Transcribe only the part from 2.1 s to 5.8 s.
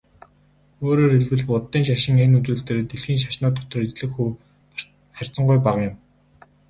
энэ үзүүлэлтээрээ дэлхийн шашнууд дотор эзлэх хувь харьцангуй